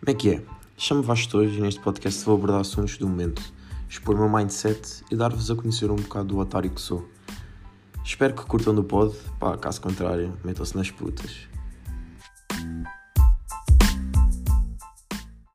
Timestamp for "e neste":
1.58-1.78